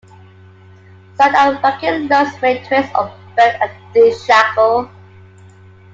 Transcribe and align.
Side 1.15 1.35
and 1.35 1.61
racking 1.63 2.07
loads 2.07 2.31
may 2.41 2.63
twist 2.65 2.91
or 2.95 3.13
bend 3.35 3.61
a 3.61 3.69
D-shackle. 3.93 4.89